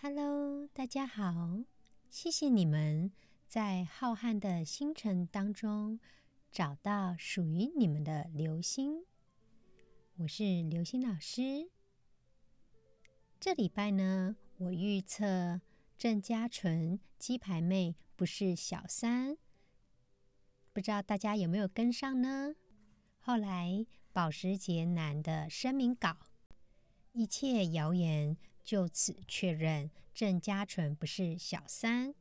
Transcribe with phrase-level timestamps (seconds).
[0.00, 1.64] Hello，大家好！
[2.08, 3.10] 谢谢你们
[3.48, 5.98] 在浩瀚的星辰当中
[6.52, 9.04] 找到属于你们的流星。
[10.18, 11.68] 我是流星老师。
[13.40, 15.60] 这礼拜呢，我预测
[15.98, 19.36] 郑嘉纯鸡排妹不是小三，
[20.72, 22.54] 不知道大家有没有跟上呢？
[23.18, 26.16] 后来保时捷男的声明稿，
[27.10, 28.36] 一切谣言
[28.68, 32.14] 就此确认，郑嘉纯不是小三。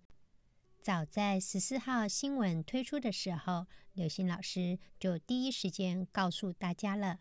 [0.82, 7.20] 早在十四号新闻推出的时候，刘星老师就第一时间告诉大家了。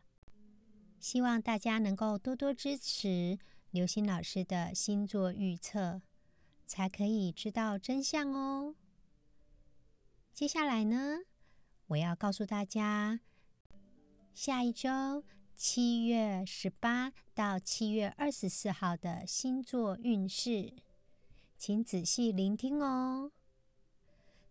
[1.00, 3.36] 希望大家能够多多支持
[3.72, 6.02] 刘星老师的星座预测，
[6.64, 8.76] 才可以知道真相哦。
[10.32, 11.22] 接下来呢，
[11.88, 13.18] 我要告诉大家。
[14.32, 15.24] 下一周
[15.56, 20.74] 七月十八到七月二十四号的星座运势，
[21.56, 23.32] 请仔细聆听哦。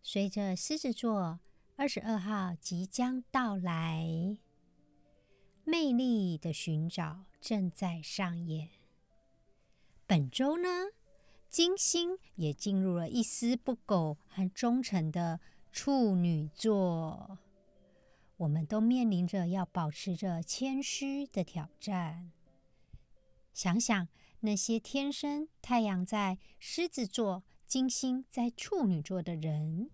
[0.01, 1.39] 随着狮子座
[1.75, 4.35] 二十二号即将到来，
[5.63, 8.69] 魅力的寻找正在上演。
[10.07, 10.87] 本周呢，
[11.47, 15.39] 金星也进入了一丝不苟和忠诚的
[15.71, 17.37] 处女座。
[18.37, 22.31] 我们都面临着要保持着谦虚的挑战。
[23.53, 24.07] 想想
[24.41, 29.89] 那些天生太阳在狮子座、金星在处女座的人，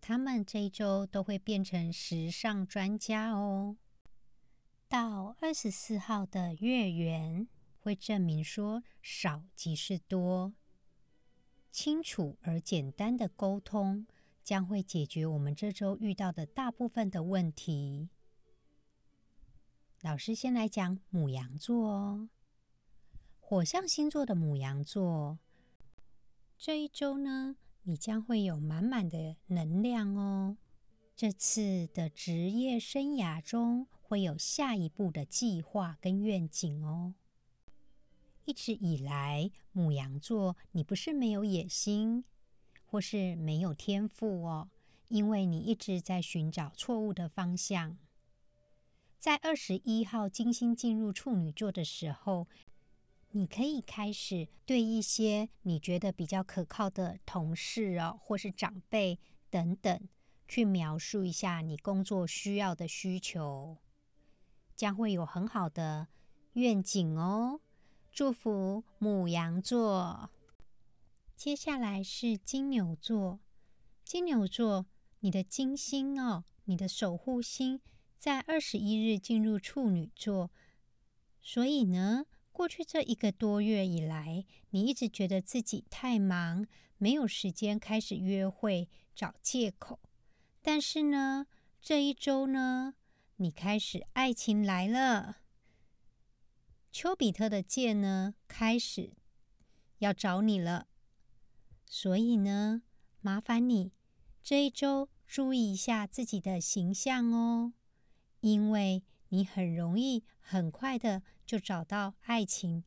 [0.00, 3.76] 他们这一周都会变成时尚专家哦。
[4.86, 7.48] 到二十四号的月圆
[7.80, 10.52] 会证明说，少即是多，
[11.72, 14.06] 清楚而简单的沟通。
[14.44, 18.10] 将会解决我们这周遇到的大部分的问题。
[20.02, 22.28] 老师先来讲母羊座哦，
[23.40, 25.38] 火象星座的母羊座，
[26.58, 30.58] 这一周呢，你将会有满满的能量哦。
[31.16, 37.14] 这次的职业生涯中，会有下一步的计划跟愿景哦。
[38.44, 42.24] 一直以来，母羊座，你不是没有野心。
[42.94, 44.68] 或是没有天赋哦，
[45.08, 47.98] 因为你一直在寻找错误的方向。
[49.18, 52.46] 在二十一号金星进入处女座的时候，
[53.32, 59.18] 你可以开始对一些你觉得比较可靠的同事哦，或是长辈
[59.50, 60.08] 等等，
[60.46, 63.76] 去描述一下你工作需要的需求，
[64.76, 66.06] 将会有很好的
[66.52, 67.58] 愿景哦。
[68.12, 70.30] 祝福母羊座。
[71.36, 73.40] 接下来是金牛座，
[74.04, 74.86] 金牛座，
[75.20, 77.80] 你的金星哦，你的守护星
[78.18, 80.50] 在二十一日进入处女座，
[81.42, 86.66] 所以呢，过去这一个多月以来，你一直觉得自己太忙，
[86.98, 90.00] 没有时间开始约会，找借口。
[90.62, 91.46] 但是呢，
[91.82, 92.94] 这一周呢，
[93.36, 95.38] 你开始爱情来了，
[96.90, 99.12] 丘比特的箭呢，开始
[99.98, 100.86] 要找你了。
[101.96, 102.82] 所以呢，
[103.20, 103.92] 麻烦你
[104.42, 107.72] 这一周注意一下自己的形象哦，
[108.40, 112.82] 因为你很容易很快的就找到爱情。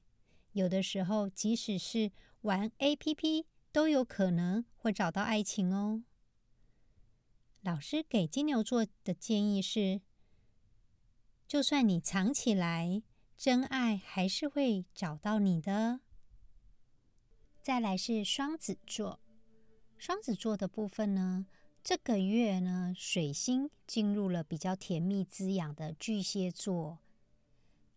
[0.52, 6.04] 有的时候，即使是玩 APP，都有可能会找到爱情哦。
[7.62, 10.02] 老师给金牛座的建议是：
[11.48, 13.02] 就算你藏起来，
[13.38, 16.02] 真爱还是会找到你的。
[17.68, 19.20] 再来是双子座，
[19.98, 21.46] 双子座的部分呢，
[21.84, 27.00] 这个月呢，水星进入了比较甜蜜滋养的巨蟹座，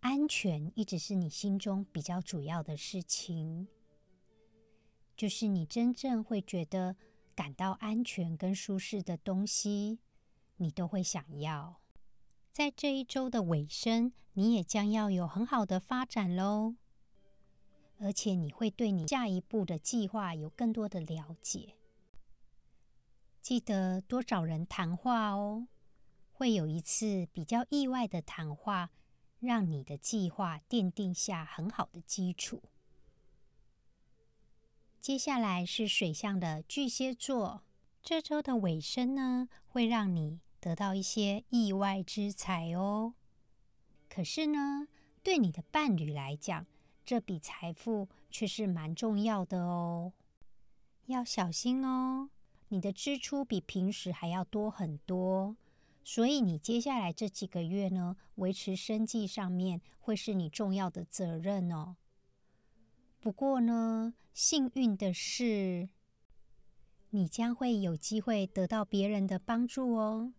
[0.01, 3.69] 安全一直是你心中比较主要的事情，
[5.17, 6.97] 就是你真正会觉得
[7.37, 10.01] 感到安全跟舒适的东西，
[10.57, 11.81] 你都会想要。
[12.51, 16.75] 在这一周的尾声，你也将要有很好的发展喽。
[18.03, 21.75] 而且你会对你下一步的计划有更多的了解。
[23.43, 25.69] 记得多找人谈话哦，
[26.33, 28.91] 会有一次比较意外的谈话，
[29.39, 32.63] 让你的计划奠定下很好的基础。
[35.01, 37.63] 接下来是水象的巨蟹座，
[38.03, 43.15] 这周的尾声呢，会让你得到一些意外之财哦。
[44.09, 44.89] 可是呢，
[45.23, 46.67] 对你的伴侣来讲，
[47.11, 50.13] 这笔财富却是蛮重要的哦，
[51.07, 52.31] 要小心哦。
[52.69, 55.57] 你的支出比平时还要多很多，
[56.05, 61.97] 所以你接下来这几个月呢，维持生计上面会是你重要的责任哦。
[63.19, 65.89] 不过呢，幸运的是，
[67.09, 70.33] 你将会有机会得到别人的帮助哦。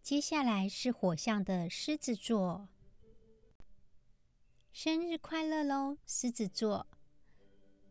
[0.00, 2.68] 接下来是火象的狮子座，
[4.78, 6.84] 生日快乐喽，狮子座！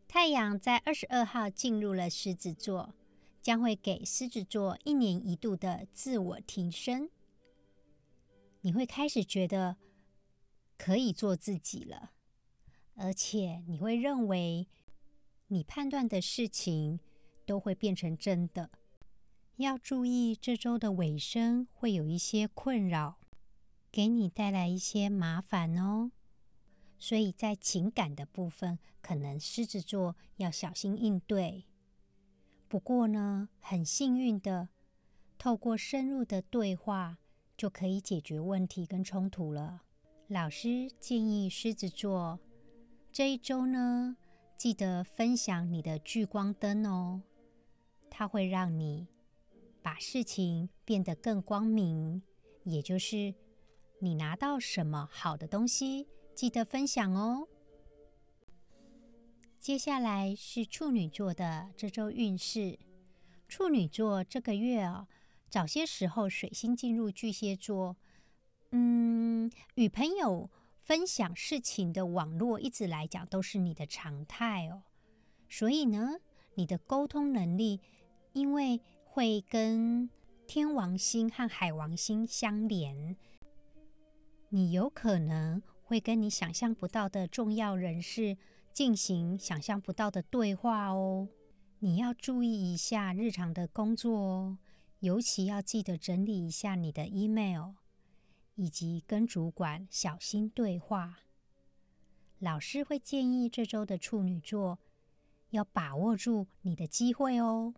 [0.08, 2.94] 太阳在二十二号进入了狮子座，
[3.42, 7.10] 将会给狮子座一年一度的自我提升。
[8.62, 9.78] 你会开始觉得
[10.78, 12.12] 可以做自己了，
[12.94, 14.68] 而且你会认为
[15.48, 17.00] 你判断的事情
[17.48, 18.70] 都会变成真的。
[19.56, 23.18] 要注意，这周的尾声会有一些困扰，
[23.92, 26.12] 给你带来一些麻烦哦。
[27.07, 31.66] 所以在情感的部分，可能狮子座要小心应对。
[32.68, 34.69] 不过呢，很幸运的，
[35.38, 37.19] 透过深入的对话，
[37.56, 39.84] 就可以解决问题跟冲突了。
[40.30, 42.40] 老师建议狮子座
[43.12, 44.18] 这一周呢，
[44.58, 47.22] 记得分享你的聚光灯哦，
[48.10, 49.08] 它会让你。
[49.84, 52.24] 把事情变得更光明，
[52.63, 53.36] 也就是
[54.00, 57.48] 你拿到什么好的东西，记得分享哦。
[59.58, 62.78] 接下来是处女座的这周运势。
[63.48, 65.08] 处女座这个月哦，
[65.50, 67.96] 早些时候水星进入巨蟹座，
[68.72, 70.50] 嗯，与朋友
[70.82, 74.84] 分享事情的网络一直来讲都是你的常态哦。
[75.48, 76.18] 所以呢，
[76.56, 77.80] 你的沟通能力，
[78.34, 80.10] 因为会跟
[80.46, 83.16] 天王星和海王星相连，
[84.50, 88.38] 你有可能会跟你想象不到的重要人士
[88.74, 91.30] 进行想象不到的对话哦。
[91.80, 94.58] 你要注意一下日常的工作哦，
[95.00, 97.74] 尤其要记得整理一下你的 email，
[98.56, 101.20] 以及跟主管小心对话。
[102.40, 104.80] 老师会建议这周的处女座
[105.52, 107.76] 要把握住你的机会哦。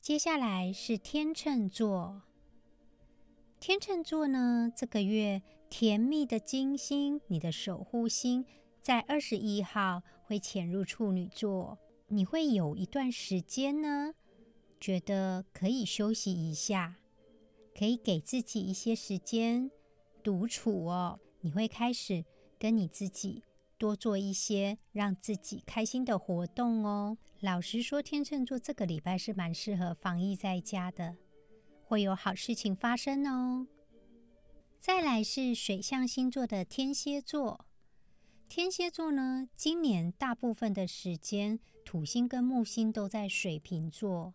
[0.00, 2.22] 接下来是天秤座。
[3.60, 5.42] 天秤座呢，这个月
[5.76, 8.46] 甜蜜的金星，你的守护星，
[8.80, 11.76] 在二十一号会潜入处女座。
[12.06, 14.14] 你会有一段时间呢，
[14.78, 16.98] 觉得可以休息一下，
[17.76, 19.68] 可以给自己一些时间
[20.22, 21.18] 独处哦。
[21.40, 22.24] 你会开始
[22.56, 23.42] 跟你自己。
[23.76, 27.18] 多做一些让自己开心的活动哦。
[27.40, 31.16] 老实说，天秤座这个礼拜是蛮适合防疫在家的，
[31.82, 33.66] 会有好事情发生哦。
[34.86, 37.64] 再来是水象星座的天蝎座，
[38.50, 44.34] 天蝎座呢，今年大部分的时间土星跟木星都在水瓶座，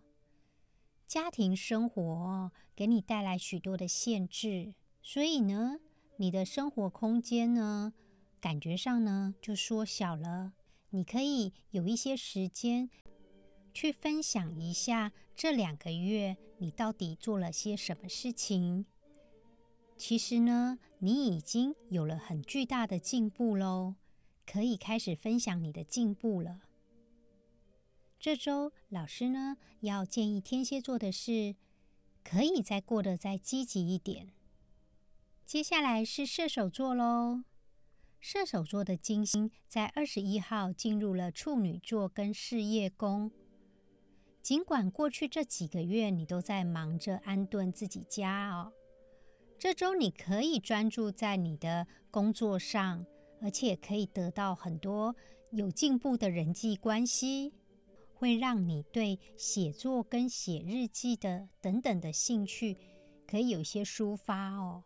[1.06, 4.74] 家庭生活给你带来许多的限制，
[5.04, 5.78] 所以呢，
[6.18, 7.94] 你的生活空间呢。
[8.42, 10.54] 感觉上呢，就缩小了。
[10.90, 12.90] 你可以有一些时间
[13.72, 18.88] 去分享一下这两个月你到底做了些什么事情。
[20.00, 23.96] 其实呢，你已经有了很巨大的进步喽，
[24.48, 26.62] 可以开始分享你的进步了。
[28.18, 31.58] 这周老师呢要建议天蝎座的是，
[32.24, 34.32] 可以再过得再积极一点。
[35.46, 37.44] 接下来是射手座喽。
[38.22, 43.32] 射手座的金星在二十一号进入了处女座跟事业宫。
[44.42, 48.72] 尽管过去这几个月你都在忙着安顿自己家哦，
[49.60, 53.06] 这周你可以专注在你的工作上，
[53.42, 55.16] 而且可以得到很多
[55.52, 57.54] 有进步的人际关系，
[58.14, 62.78] 会让你对写作跟写日记的等等的兴趣
[63.28, 64.86] 可以有些抒发哦。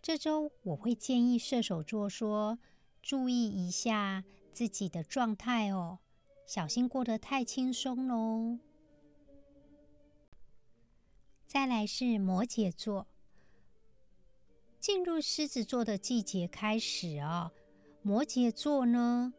[0.00, 2.58] 这周我会建议射手座说。
[3.04, 5.98] 注意一下自己的状态哦，
[6.46, 8.60] 小心过得太轻松喽。
[11.44, 13.08] 再来是摩羯座，
[14.92, 17.50] 进入狮子座的季节开始哦，
[18.02, 19.32] 摩羯座呢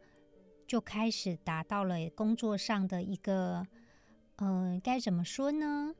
[0.66, 3.64] 就开始达到了工作上的一个，
[4.38, 5.94] 嗯，该怎么说呢？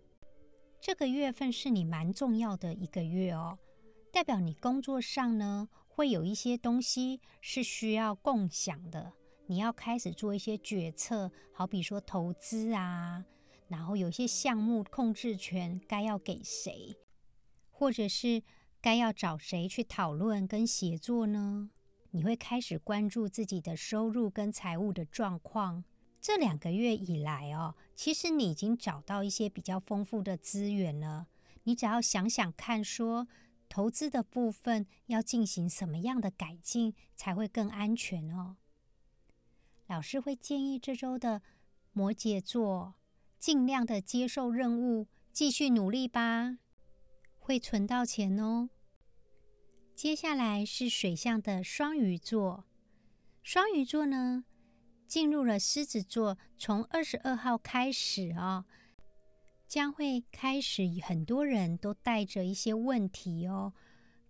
[0.80, 3.56] 这个月份是你蛮重要的一个月哦，
[4.11, 5.68] 代表你工作上呢。
[5.87, 9.12] 会有一些东西是需要共享的，
[9.46, 13.25] 你要开始做一些决策，好比说投资啊，
[13.68, 16.96] 然后有些项目控制权该要给谁，
[17.70, 18.42] 或者是
[18.84, 21.70] 该要找谁去讨论跟协作呢？
[22.10, 25.84] 你会开始关注自己的收入跟财务的状况。
[26.20, 31.28] 这两个月以来哦，其实你已经找到一些比较丰富的资源了，
[31.62, 33.26] 你只要想想看说。
[33.66, 38.56] 投资的部分要进行什么样的改进才会更安全哦？
[39.88, 41.42] 老师会建议这周的
[41.92, 42.94] 摩羯座
[43.38, 46.58] 尽量的接受任务，继续努力吧，
[47.44, 48.70] 会存到钱哦。
[49.94, 52.64] 接下来是水象的双鱼座，
[53.42, 54.46] 双鱼座呢
[55.06, 58.64] 进入了狮子座，从二十二号开始哦，
[59.68, 63.74] 将会开始很多人都带着一些问题哦，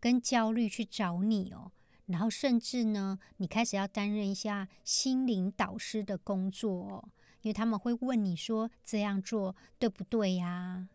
[0.01, 1.71] 跟焦虑去找你哦。
[2.07, 7.09] 然后甚至呢，你开始要担任一下心灵导师的工作哦，
[7.43, 10.89] 因为他们会问你说这样做对不对呀？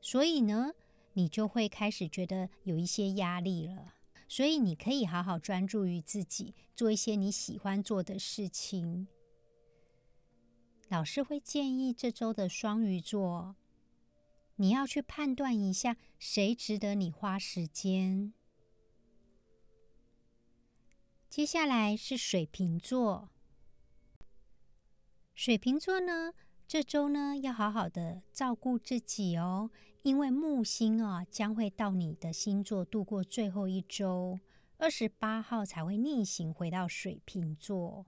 [0.00, 0.72] 所以呢，
[1.14, 3.94] 你就会开始觉得有一些压力了。
[4.28, 9.06] 所以你可以好好专注于自己，做一些你喜欢做的事情。
[10.88, 13.56] 老师会建议这周的双鱼座，
[14.56, 18.32] 你要去判断一下谁值得你花时间。
[21.28, 23.30] 接下来是水瓶座。
[25.34, 26.32] 水瓶座呢，
[26.66, 29.70] 这周呢要好好的照顾自己哦，
[30.04, 34.38] 因为木星啊将会到你的星座度过最后一周，
[34.76, 38.04] 二十八号才会逆行回到水瓶座。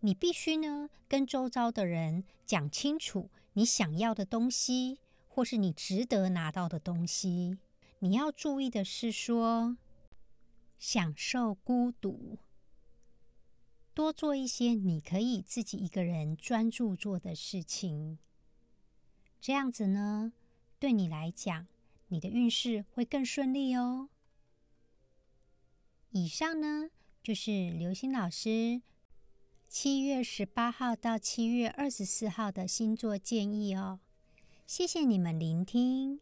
[0.00, 4.98] 你必须呢跟周遭的人讲清楚你想要的东西，
[5.28, 7.56] 或是你值得拿到的东西。
[8.00, 9.78] 你要注意的是说。
[10.76, 12.36] 享受孤独，
[13.94, 18.18] 多做一些你可以自己一个人专注做的事情。
[19.44, 20.32] 这样子呢，
[20.78, 21.66] 对你来讲，
[22.08, 24.08] 你的运势会更顺利哦。
[26.12, 26.88] 以上呢，
[27.22, 28.80] 就是刘星老师
[29.68, 34.00] 七月十八号到七月二十四号的星座建议哦。
[34.66, 36.20] 谢谢你们聆听，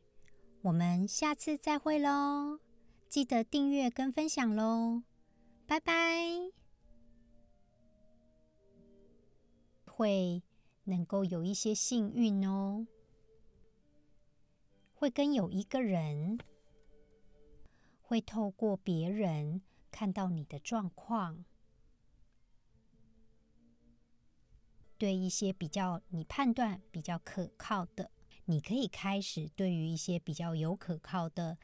[0.62, 2.58] 我们下次再会喽。
[3.08, 5.04] 记得订阅跟分享喽，
[5.64, 6.50] 拜拜！
[9.86, 10.42] 会
[10.82, 12.88] 能够有一些幸运哦，
[15.02, 16.38] 会跟有一个人，
[18.02, 21.44] 会透过别人看到你的状况，
[24.96, 28.12] 对一些比较你判断比较可靠的，
[28.44, 31.58] 你可以开始对于一些比较有可靠的。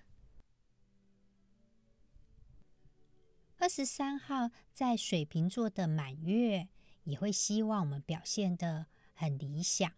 [3.59, 6.69] 二十三号在水瓶座的满月，
[7.05, 9.93] 也会希望我们表现的很理想。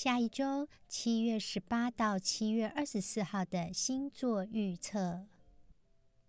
[0.00, 5.26] 下一周七月十八到七月二十四号的星座预测。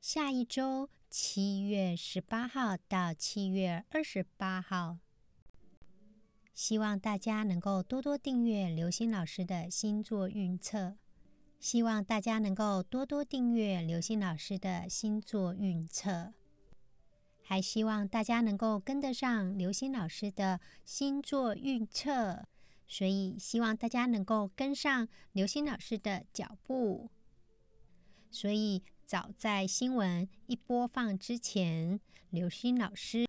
[0.02, 4.98] 下一周七月十八号到七月二十八号，
[6.52, 10.96] 希望大家能够多多订阅刘星老师的星座预测。
[11.60, 16.34] 希望大家能够多多订阅刘星老师的星座预测，
[17.44, 22.48] 还希望大家能够跟得上刘星老师的星座预测，
[22.90, 27.10] 所以希望大家能够跟上刘星老师的脚步。
[28.30, 33.26] 所以早在新闻一播放之前，刘星老师，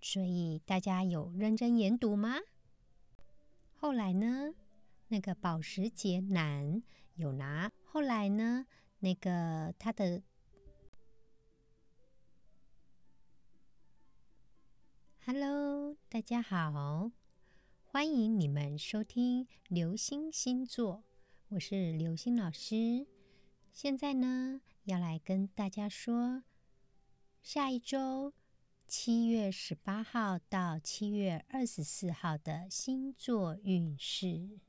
[0.00, 2.38] 所以大家有认真研读吗？
[3.76, 4.54] 后来呢，
[5.06, 6.82] 那个保时捷男。
[7.16, 8.64] 有拿，后来呢？
[9.00, 10.22] 那个他的
[15.26, 17.10] ，Hello，大家好，
[17.92, 21.02] 欢迎你们收听流星星座，
[21.48, 23.08] 我是流星老师。
[23.72, 26.44] 现在呢，要来跟大家说
[27.42, 28.32] 下一周
[28.86, 34.60] 七月十八号到七月二十四号的星座运势。